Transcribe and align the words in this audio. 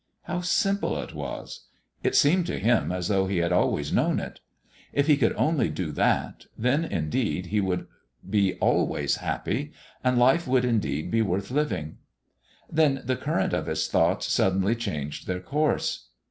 How 0.23 0.41
simple 0.41 0.99
it 0.99 1.13
was. 1.13 1.67
It 2.01 2.15
seemed 2.15 2.47
to 2.47 2.57
him 2.57 2.91
as 2.91 3.07
though 3.07 3.27
he 3.27 3.37
had 3.37 3.51
always 3.51 3.93
known 3.93 4.19
it. 4.19 4.39
If 4.91 5.05
he 5.05 5.15
could 5.15 5.33
only 5.33 5.69
do 5.69 5.91
that, 5.91 6.47
then, 6.57 6.83
indeed, 6.83 7.45
he 7.45 7.61
would 7.61 7.85
be 8.27 8.55
always 8.55 9.17
happy, 9.17 9.73
and 10.03 10.17
life 10.17 10.47
would, 10.47 10.65
indeed, 10.65 11.11
be 11.11 11.21
worth 11.21 11.51
living. 11.51 11.99
Then 12.67 13.03
the 13.05 13.15
current 13.15 13.53
of 13.53 13.67
his 13.67 13.87
thoughts 13.87 14.25
suddenly 14.31 14.73
changed 14.73 15.27
their 15.27 15.39
course. 15.39 16.07